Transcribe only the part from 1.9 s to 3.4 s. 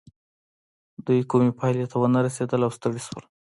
ته ونه رسېدل او ستړي شول.